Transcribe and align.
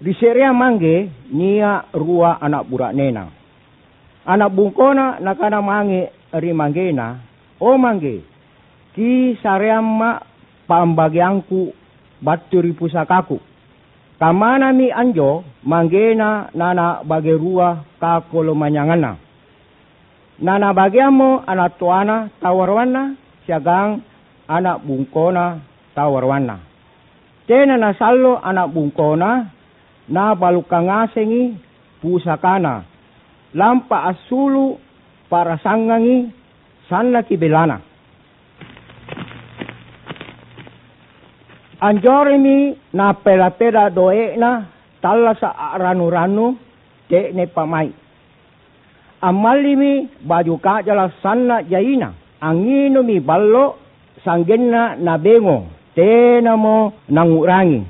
Di 0.00 0.16
seria 0.16 0.48
mangge, 0.56 1.12
nia 1.28 1.84
rua 1.92 2.40
anak 2.40 2.64
burak 2.72 2.96
nena. 2.96 3.28
Anak 4.24 4.48
bungkona 4.56 5.20
nakana 5.20 5.60
mange 5.60 6.08
ri 6.40 6.56
manggena. 6.56 7.20
O 7.60 7.76
mangge, 7.76 8.24
ki 8.96 9.36
sareamma 9.44 10.24
pambagiangku 10.64 11.76
batu 12.24 12.64
ri 12.64 12.72
pusakaku. 12.72 13.36
Kamana 14.16 14.72
mi 14.72 14.88
anjo 14.88 15.44
manggena 15.68 16.48
nana 16.56 17.04
bage 17.04 17.36
rua 17.36 17.84
kakolo 18.00 18.56
manyangana. 18.56 19.20
Nana 20.40 20.72
bagiamo 20.72 21.44
anak 21.44 21.76
tuana 21.76 22.32
tawarwana 22.40 23.12
siagang 23.44 24.00
anak 24.48 24.80
bungkona 24.80 25.60
tawarwana. 25.92 26.56
Tena 27.44 27.76
na 27.76 27.92
sallo 28.00 28.40
anak 28.40 28.72
bungkona 28.72 29.59
na 30.10 30.34
balukangasengi 30.34 31.54
pusakana. 32.02 32.82
Lampa 33.54 34.10
asulu 34.10 34.78
para 35.30 35.58
sangangi 35.62 36.30
sanna 36.90 37.22
kibelana. 37.22 37.80
Anjorimi 41.80 42.76
na 42.92 43.14
pela-pela 43.14 43.88
doe 43.90 44.36
na 44.36 44.68
tala 45.00 45.32
sa 45.40 45.78
ranu-ranu 45.80 46.58
te 47.08 47.32
ne 47.32 47.46
pamai. 47.46 47.88
Amalimi 49.22 50.08
baju 50.20 50.58
kajala 50.60 51.08
sanna 51.22 51.62
jaina. 51.62 52.12
Angino 52.40 53.02
mi 53.02 53.20
ballo 53.20 53.78
sanggenna 54.24 54.96
na 55.00 55.16
bengo. 55.18 55.66
Tena 55.94 56.56
mo 56.56 56.92
nangurangi. 57.08 57.80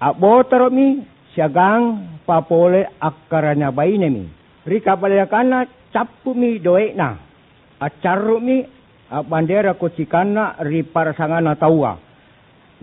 Abotaro 0.00 0.70
mi 0.70 1.11
siagang 1.34 2.20
papole 2.24 2.86
akaranya 3.00 3.72
baine 3.72 4.08
mi. 4.08 4.24
Rika 4.64 4.96
balakana 4.96 5.66
capu 5.92 6.36
mi 6.36 6.58
doe 6.62 6.94
na. 6.94 7.18
Acaru 7.80 8.38
mi 8.38 8.62
bandera 9.28 9.74
kucikana 9.74 10.56
ri 10.62 10.82
parasangana 10.86 11.58
taua. 11.58 11.98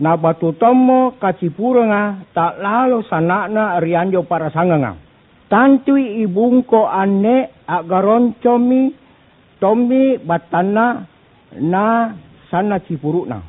Na 0.00 0.16
batu 0.16 0.52
tomo 0.56 1.16
kacipuranga 1.20 2.24
tak 2.32 2.60
lalu 2.60 3.04
sanakna 3.08 3.80
rianjo 3.80 4.24
parasanganga. 4.24 4.96
Tantui 5.50 6.22
ibungko 6.22 6.86
ane 6.86 7.64
agaronco 7.66 8.54
mi 8.60 8.92
tomi 9.60 10.16
batana 10.22 11.04
na 11.58 12.14
sana 12.50 12.78
cipuruna. 12.80 13.42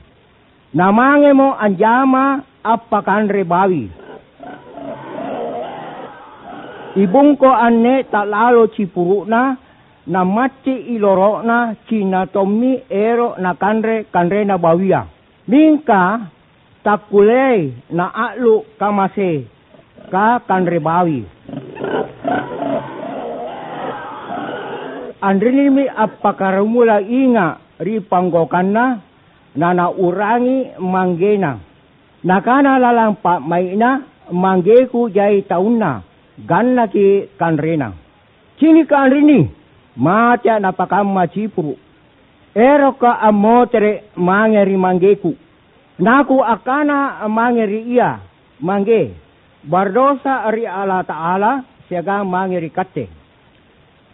Namange 0.74 1.32
mo 1.36 1.54
anjama 1.56 2.42
apa 2.64 3.00
kanre 3.04 3.44
bawi. 3.44 4.01
Ibungko 6.92 7.48
ane 7.48 8.04
tak 8.12 8.28
lalu 8.28 8.68
cipuruna 8.76 9.56
na 10.12 10.22
mati 10.28 10.92
ilorokna 10.92 11.80
cina 11.88 12.28
tomi 12.28 12.84
ero 12.92 13.40
na 13.40 13.56
kanre 13.56 14.12
kanre 14.12 14.44
na 14.44 14.60
bawia. 14.60 15.08
Mingka 15.48 16.28
takulei 16.84 17.72
na 17.96 18.12
aklu 18.12 18.68
kamase 18.76 19.48
ka 20.12 20.44
kanre 20.44 20.84
bawi. 20.84 21.24
Andrini 25.24 25.66
mi 25.72 25.86
apakaramula 25.88 27.00
inga 27.00 27.80
ri 27.80 28.04
panggokanna 28.04 29.00
na 29.56 29.68
naurangi 29.72 30.76
manggena. 30.76 31.56
Nakana 32.28 32.76
lalang 32.84 33.16
pa 33.24 33.40
maina 33.40 34.04
manggeku 34.28 35.08
jai 35.08 35.48
taunna 35.48 36.11
ganna 36.48 36.88
ki 36.88 37.30
kanrena. 37.40 37.94
Cini 38.58 38.86
ka 38.86 39.06
andrini 39.06 39.50
matya 39.98 40.60
napakamma 40.60 41.28
cipuru. 41.28 41.76
Ero 42.56 42.94
ka 43.00 43.20
amotere 43.22 44.12
mangeri 44.16 44.76
manggeku. 44.78 45.34
Naku 46.00 46.44
akana 46.44 47.28
mangeri 47.30 47.88
ia 47.88 48.20
mangge. 48.62 49.14
Bardosa 49.62 50.50
ri 50.50 50.66
Allah 50.66 51.06
Ta'ala 51.06 51.52
siaga 51.88 52.26
mangeri 52.26 52.70
kate. 52.74 53.06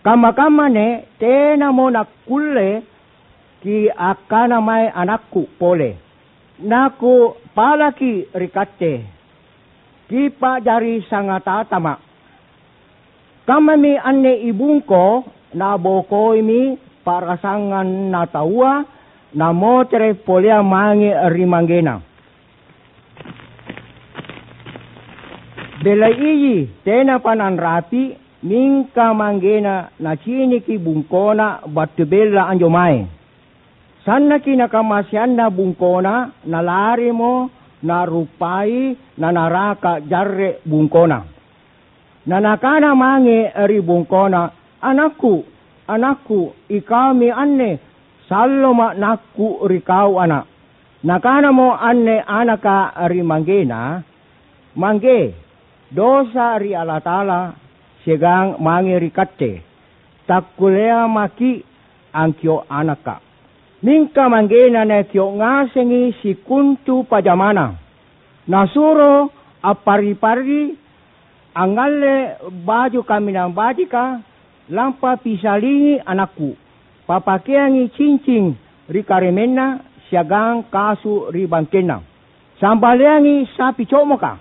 Kama-kama 0.03 0.69
ne 0.69 1.07
tena 1.19 1.71
mo 1.71 1.89
nakulle 1.89 2.83
ki 3.63 3.89
akana 3.91 4.61
mai 4.61 4.87
anakku 4.91 5.47
pole. 5.59 5.97
Naku 6.59 7.35
palaki 7.55 8.31
rikate. 8.35 9.03
Kipa 10.07 10.63
dari 10.63 11.03
sangatatama. 11.09 12.06
Kama 13.47 13.77
mi 13.79 13.95
ane 13.95 14.43
ibungko 14.43 15.23
na 15.55 15.77
bokoi 15.79 16.41
mi 16.43 16.75
parasangan 17.07 18.11
na 18.11 18.27
taua 18.27 18.83
na 19.39 19.53
motere 19.53 20.13
polea 20.13 20.59
mange 20.63 21.15
rimangena. 21.31 22.01
Bela 25.83 26.09
iyi 26.11 26.67
tena 26.83 27.23
panan 27.23 27.55
mingka 28.43 29.13
mangena 29.13 29.89
na 29.99 30.15
chini 30.15 30.59
ki 30.59 30.77
bungkona 30.77 31.63
batu 31.67 32.05
bela 32.05 32.51
anjo 32.51 32.69
mai. 32.69 33.07
Sana 34.05 34.39
ki 34.39 34.59
nakamasiana 34.59 35.49
bungkona 35.49 36.31
na 36.45 36.59
lari 36.61 37.11
mo 37.11 37.49
na 37.83 38.05
rupai 38.05 38.97
na 39.17 39.31
naraka 39.31 40.01
jarre 40.03 40.59
bungkona. 40.67 41.36
Na 42.27 42.43
nakana 42.43 42.91
mange 42.91 43.55
ri 43.71 43.79
bungkona 43.79 44.51
anakku 44.83 45.47
anakku 45.87 46.51
ikami 46.67 47.31
anne 47.31 47.79
salloma 48.27 48.91
nakku 48.93 49.63
rikau 49.63 50.19
anak. 50.19 50.43
Nakana 51.07 51.55
mo 51.55 51.71
anne 51.71 52.19
anaka 52.27 52.91
ri 53.07 53.23
mangena 53.23 54.03
mangge 54.75 55.31
dosa 55.87 56.59
ri 56.59 56.75
Allah 56.75 56.99
Ta'ala 56.99 57.41
segang 58.03 58.59
mange 58.59 58.99
rikatte. 58.99 59.63
Takulea 60.27 61.07
maki 61.07 61.63
ang 62.11 62.35
kyo 62.35 62.67
anaka. 62.67 63.23
Mingka 63.79 64.27
mangena 64.27 64.83
na 64.83 65.07
kyo 65.07 65.31
ngasengi 65.31 66.11
si 66.19 66.35
kuntu 66.43 67.07
pajamana. 67.07 67.71
Nasuro 68.51 69.31
apari-pari 69.63 70.86
angale 71.57 72.37
baju 72.61 73.01
kami 73.01 73.33
ng 73.33 73.49
badika 73.49 74.21
lampa 74.69 75.17
pisalingi 75.17 75.97
anakku. 76.05 76.53
Papakeangi 77.09 77.89
cincing 77.97 78.53
rikaremena 78.85 79.81
siagang 80.05 80.69
kasu 80.69 81.33
ribangkena. 81.33 82.03
Sambaleangi 82.61 83.49
sapi 83.57 83.89
comoka. 83.89 84.37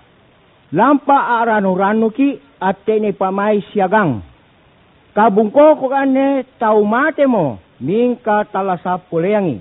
Lampa 0.75 1.41
aranu-ranu 1.41 2.11
ki 2.13 2.37
atene 2.61 3.15
pamai 3.17 3.63
siagang. 3.71 4.21
Kabungko 5.15 5.81
ko 5.81 5.85
kane 5.89 6.45
tau 6.61 6.85
mate 6.85 7.25
mo 7.25 7.57
mingka 7.81 8.45
talasa 8.53 9.01
poleangi. 9.09 9.57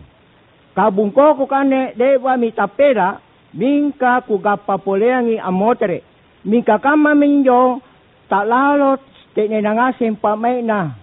Kabungko 0.77 1.41
ko 1.41 1.45
kane 1.49 1.95
dewa 1.97 2.37
mitapera 2.37 3.23
mingka 3.55 4.27
kugapa 4.27 4.77
poleangi 4.83 5.41
amotere. 5.41 6.16
Kama 6.83 7.19
minjo 7.19 7.83
tak 8.31 8.47
lalot 8.47 9.03
tene 9.35 9.59
nangasim 9.59 10.15
pamai 10.15 10.63
na. 10.63 10.95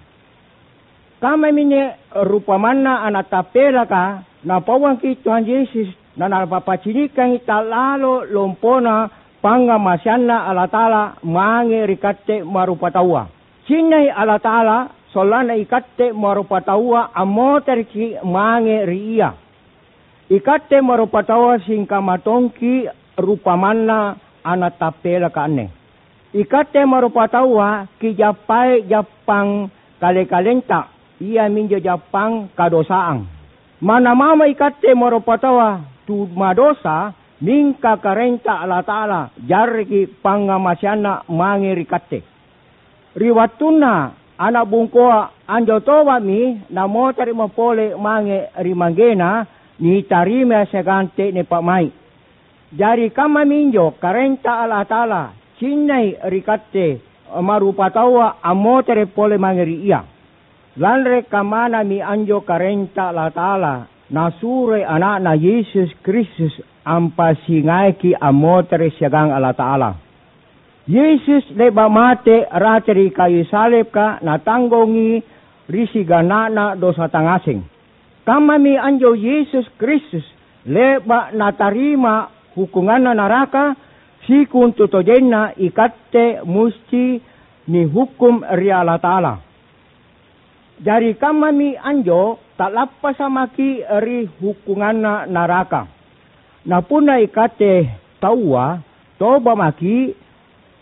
Kama 1.19 1.51
minye 1.51 1.95
rupa 2.27 2.59
mana 2.59 3.03
anak 3.07 3.31
ka 3.31 4.23
na 4.43 4.59
pawang 4.59 4.99
ki 4.99 5.23
Tuhan 5.23 5.47
Yesus 5.47 5.87
na 6.19 6.27
napapachinikan 6.27 7.35
ita 7.35 7.63
lalo 7.63 8.27
lompona 8.27 9.07
panga 9.39 9.79
masyana 9.79 10.47
ala 10.47 10.67
tala 10.67 11.15
mange 11.23 11.87
rikate 11.87 12.43
marupatawa. 12.43 13.27
Sinay 13.67 14.11
ala 14.11 14.39
solana 15.13 15.55
ikate 15.55 16.11
marupatawa 16.11 17.13
amoter 17.15 17.85
ki 17.87 18.19
mange 18.25 18.83
riya. 18.83 19.31
Ikate 20.27 20.81
marupatawa 20.81 21.59
singka 21.63 22.01
matongki 22.01 22.89
ana 24.43 24.69
tapela 24.71 25.29
kane. 25.29 25.69
Ikate 26.33 26.85
marupatawa 26.85 27.87
ki 27.99 28.13
japai 28.17 28.83
japang 28.89 29.69
kale-kalenta 30.01 30.89
ia 31.21 31.49
minjo 31.49 31.79
japang 31.79 32.49
kadosaan. 32.57 33.27
Mana 33.81 34.15
mama 34.15 34.47
ikate 34.47 34.95
marupatawa 34.95 35.79
tu 36.07 36.27
madosa 36.35 37.13
mingka 37.43 37.99
karenta 37.99 38.63
ala 38.63 38.83
ta'ala 38.83 39.29
jarki 39.45 40.07
pangamasyana 40.23 41.27
mangirikate. 41.27 42.23
Riwatuna 43.13 44.11
anak 44.37 44.65
bungkoa 44.65 45.29
anjo 45.47 45.79
towa 45.79 46.19
mi 46.19 46.57
na 46.69 46.87
motari 46.87 47.33
mapole 47.33 47.95
mange 47.95 48.49
rimangena 48.57 49.45
ni 49.79 50.03
tarime 50.03 50.65
segante 50.71 51.31
ni 51.31 51.43
pamai. 51.43 51.91
Jari 52.73 53.13
kama 53.13 53.45
minjo 53.45 53.93
karenta 54.01 54.65
ala 54.65 54.81
ta'ala 54.85 55.29
sinai 55.61 56.17
rikate 56.25 57.13
marupatawa 57.41 58.41
amotere 58.41 59.05
pole 59.05 59.37
mangeri 59.37 59.85
ia. 59.85 60.03
Lanre 60.77 61.29
kamana 61.29 61.83
mi 61.85 62.01
anjo 62.01 62.41
karenta 62.41 63.13
la 63.13 63.29
taala 63.29 63.85
nasure 64.09 64.81
anak 64.81 65.21
na 65.21 65.33
Yesus 65.37 65.93
Kristus 66.01 66.53
ampa 66.85 67.37
singaiki 67.45 68.17
amotere 68.17 68.89
siagang 68.97 69.29
ala 69.29 69.53
taala. 69.53 69.93
Yesus 70.89 71.45
leba 71.53 71.87
mate 71.93 72.49
rateri 72.49 73.13
kayu 73.13 73.45
salib 73.53 73.93
ka 73.93 74.17
natanggongi 74.25 75.21
risi 75.69 76.03
ganana 76.03 76.73
dosa 76.75 77.05
tangasing. 77.05 77.61
Kamami 78.25 78.73
anjo 78.81 79.13
Yesus 79.13 79.69
Kristus 79.77 80.25
leba 80.65 81.29
natarima 81.37 82.33
hukungan 82.55 83.05
neraka 83.05 83.75
si 84.25 84.47
kuntu 84.47 84.87
tojenna 84.87 85.53
ikatte 85.57 86.45
musti 86.47 87.19
ni 87.67 87.81
hukum 87.87 88.43
riala 88.43 88.99
ta'ala. 88.99 89.33
Dari 90.83 91.15
kamami 91.15 91.79
anjo 91.79 92.39
tak 92.59 92.71
lapas 92.73 93.15
samaki 93.15 93.83
ri 94.03 94.27
hukungan 94.41 95.03
neraka. 95.31 95.87
Napuna 96.63 97.19
ikate 97.19 97.91
tawa 98.23 98.79
toba 99.19 99.55
maki 99.55 100.15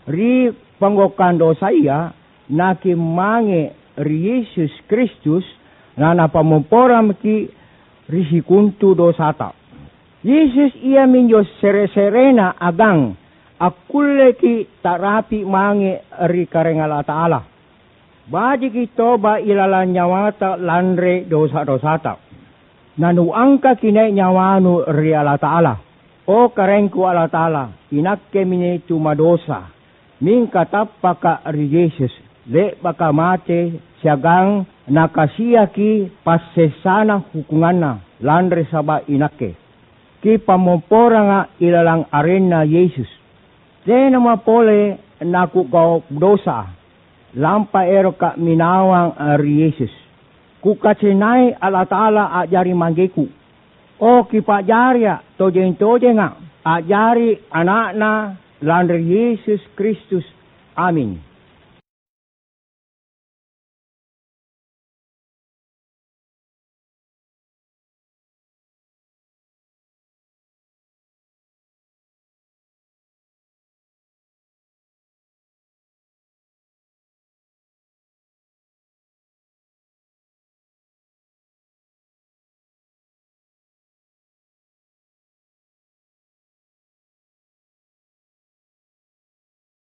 ri 0.06 0.50
panggokan 0.78 1.38
dosa 1.38 1.70
ia 1.74 2.14
naki 2.50 2.94
mange 2.94 3.74
ri 3.98 4.16
Yesus 4.26 4.70
Kristus 4.86 5.46
na 5.98 6.14
napamumporam 6.14 7.14
ki 7.18 7.50
ri 8.10 8.22
kuntu 8.42 8.94
dosa 8.94 9.30
ta. 9.34 9.61
Yesus 10.22 10.78
ia 10.86 11.02
minjo 11.10 11.42
sere-serena 11.58 12.54
agang 12.54 13.18
akulle 13.58 14.38
ki 14.38 14.78
tarapi 14.78 15.42
mange 15.42 15.98
ri 16.30 16.46
karengala 16.46 17.02
ta'ala. 17.02 17.42
Badi 18.30 18.70
ki 18.70 18.94
toba 18.94 19.42
ilala 19.42 19.82
nyawata 19.82 20.54
landre 20.62 21.26
dosa-dosa 21.26 21.94
ta. 21.98 22.14
Nanu 23.02 23.34
angka 23.34 23.74
kinai 23.74 24.14
nyawanu 24.14 24.86
ri 24.94 25.10
ala 25.10 25.34
ta'ala. 25.42 25.74
O 26.30 26.54
karengku 26.54 27.02
ala 27.02 27.26
ta'ala, 27.26 27.90
inakke 27.90 28.46
mine 28.46 28.86
cuma 28.86 29.18
dosa 29.18 29.74
min 30.22 30.46
katapaka 30.46 31.42
ri 31.50 31.66
Yesus 31.66 32.14
le 32.46 32.78
baka 32.78 33.10
mate 33.10 33.74
siagang 33.98 34.62
nakasiaki 34.86 36.22
pasesana 36.22 37.26
hukunganna 37.34 37.98
landre 38.22 38.62
saba 38.70 39.02
inake 39.10 39.61
ki 40.22 40.38
pamomporanga 40.38 41.58
ilalang 41.58 42.06
arena 42.14 42.62
Yesus 42.62 43.10
tena 43.84 44.22
mapole 44.22 44.98
naku 45.22 45.66
kau 45.66 46.02
dosa 46.08 46.70
lampa 47.34 47.82
eroka 47.84 48.38
minawang 48.38 49.18
ri 49.42 49.66
Yesus 49.66 49.90
ku 50.62 50.78
kacenai 50.78 51.58
ala 51.58 51.82
taala 51.90 52.30
ajari 52.40 52.74
manggeku 52.74 53.26
o 53.98 54.24
ki 54.30 54.40
pajaria 54.46 55.18
tojen 55.34 55.74
tojenga 55.74 56.38
ajari 56.62 57.38
anakna 57.50 58.38
landri 58.62 59.02
Yesus 59.02 59.60
Kristus. 59.74 60.24
Amin. 60.78 61.31